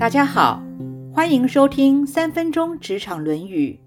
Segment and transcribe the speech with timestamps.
[0.00, 0.62] 大家好，
[1.12, 3.78] 欢迎收听三分钟职场论语。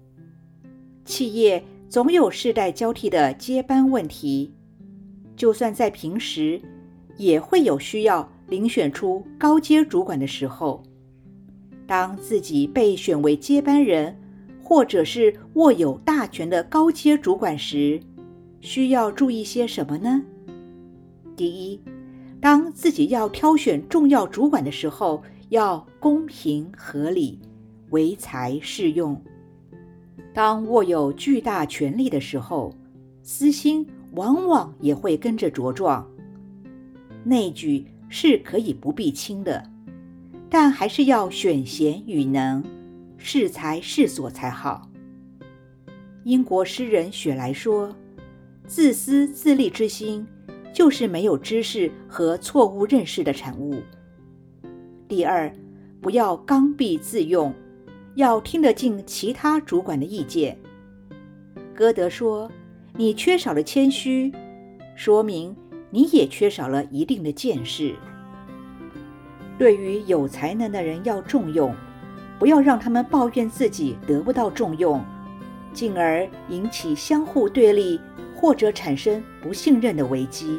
[1.04, 4.54] 企业总有世代交替的接班问题，
[5.34, 6.62] 就算在平时，
[7.16, 10.84] 也会有需要遴选出高阶主管的时候。
[11.84, 14.16] 当自己被选为接班人，
[14.62, 17.98] 或者是握有大权的高阶主管时，
[18.60, 20.22] 需要注意些什么呢？
[21.34, 21.80] 第一，
[22.40, 27.38] 当自己要挑选重要主管的时候，要公平合理，
[27.90, 29.20] 唯才是用。
[30.32, 32.74] 当握有巨大权力的时候，
[33.22, 36.08] 私心往往也会跟着茁壮。
[37.22, 39.70] 内举是可以不必亲的，
[40.50, 42.62] 但还是要选贤与能，
[43.16, 44.90] 适才适所才好。
[46.24, 47.94] 英国诗人雪莱说
[48.66, 50.26] ：“自私自利之心，
[50.72, 53.80] 就是没有知识和错误认识的产物。”
[55.06, 55.52] 第二，
[56.00, 57.52] 不要刚愎自用，
[58.14, 60.56] 要听得进其他主管的意见。
[61.74, 62.50] 歌德说
[62.96, 64.32] ：“你缺少了谦虚，
[64.94, 65.54] 说明
[65.90, 67.94] 你也缺少了一定的见识。”
[69.58, 71.74] 对于有才能的人要重用，
[72.38, 75.04] 不要让他们抱怨自己得不到重用，
[75.72, 78.00] 进而引起相互对立
[78.34, 80.58] 或者产生不信任的危机。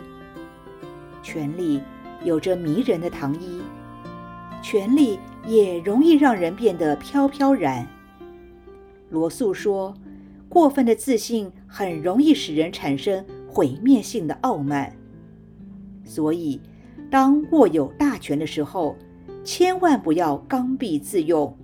[1.24, 1.82] 权力
[2.24, 3.62] 有着迷人的糖衣。
[4.68, 7.88] 权力也容易让人变得飘飘然。
[9.12, 9.94] 罗素说
[10.50, 14.92] ：“过分的自信很容易使人产生毁灭性的傲慢。”
[16.04, 16.60] 所以，
[17.12, 18.96] 当握有大权的时候，
[19.44, 21.56] 千万不要刚愎自用，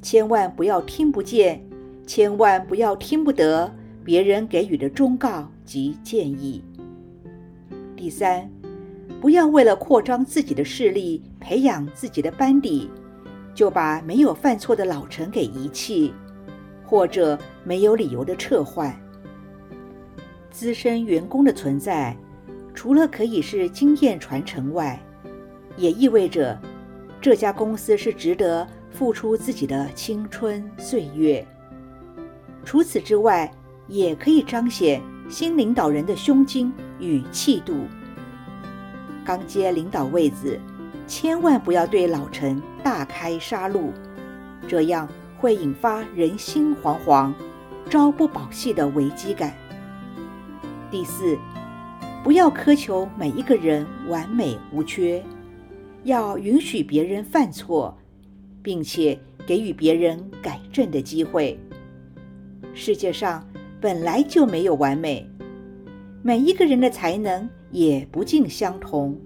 [0.00, 1.60] 千万不要听不见，
[2.06, 3.74] 千万不要听不得
[4.04, 6.62] 别人给予的忠告及建议。
[7.96, 8.48] 第三。
[9.20, 12.90] 不要为了扩张自己的势力、培养自己的班底，
[13.54, 16.12] 就把没有犯错的老臣给遗弃，
[16.84, 18.94] 或者没有理由的撤换。
[20.50, 22.16] 资深员工的存在，
[22.74, 25.00] 除了可以是经验传承外，
[25.76, 26.58] 也意味着
[27.20, 31.44] 这家公司是值得付出自己的青春岁月。
[32.64, 33.50] 除此之外，
[33.88, 37.74] 也可以彰显新领导人的胸襟与气度。
[39.26, 40.56] 刚接领导位子，
[41.08, 43.90] 千万不要对老臣大开杀戮，
[44.68, 47.32] 这样会引发人心惶惶、
[47.90, 49.52] 朝不保夕的危机感。
[50.92, 51.36] 第四，
[52.22, 55.20] 不要苛求每一个人完美无缺，
[56.04, 57.98] 要允许别人犯错，
[58.62, 61.58] 并且给予别人改正的机会。
[62.72, 63.44] 世界上
[63.80, 65.28] 本来就没有完美，
[66.26, 67.48] 每一个人的才能。
[67.70, 69.16] 也不尽相同。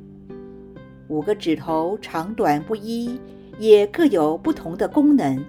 [1.09, 3.21] 五个指头长短不一，
[3.59, 5.45] 也各有不同的功能。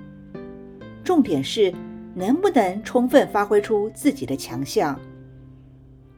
[1.04, 1.74] 重点是
[2.14, 5.00] 能不能充分发挥出自己的强项。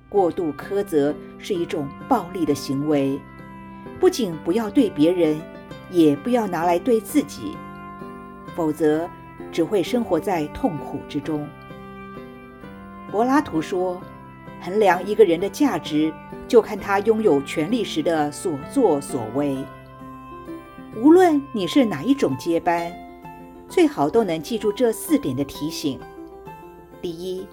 [0.10, 3.18] 过度苛责是一种暴力的行为，
[4.00, 5.40] 不仅不要对别人，
[5.90, 7.56] 也不要拿来对自己，
[8.56, 9.08] 否则
[9.52, 11.48] 只会生活在痛苦之中。
[13.10, 14.02] 柏拉图说。
[14.64, 16.14] 衡量一个人的价值，
[16.48, 19.58] 就看他拥有权力时的所作所为。
[20.96, 22.94] 无论你是哪一种接班，
[23.68, 26.00] 最好都能记住这四点的提醒：
[27.02, 27.46] 第一，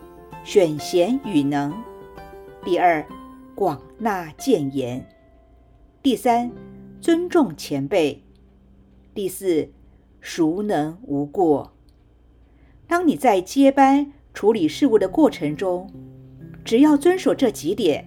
[0.44, 1.72] 选贤与能；
[2.64, 3.04] 第二，
[3.56, 5.00] 广纳谏言；
[6.02, 6.52] 第三，
[7.00, 8.22] 尊重前辈；
[9.12, 9.68] 第四，
[10.20, 11.72] 孰能无过。
[12.86, 15.90] 当你在接班处理事务的过程中，
[16.64, 18.04] 只要遵守这几点，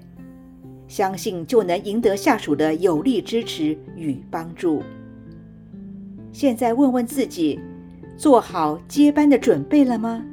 [0.88, 4.84] 相信就能赢得下属的有力支持与帮助。
[6.32, 7.60] 现在问问自己，
[8.16, 10.24] 做好接班的准备了吗？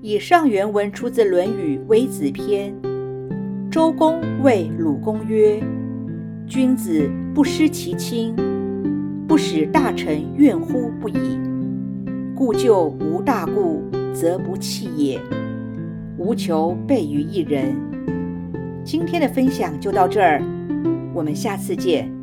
[0.00, 2.72] 以上原文出自《论语·微子篇》。
[3.70, 5.62] 周公谓鲁公曰
[6.48, 8.34] ：“君子不失其亲，
[9.26, 11.38] 不使大臣怨乎不已。
[12.34, 13.82] 故就无大故，
[14.14, 15.20] 则不弃也。”
[16.18, 17.74] 无求备于一人。
[18.84, 20.42] 今天的分享就到这儿，
[21.14, 22.17] 我们下次见。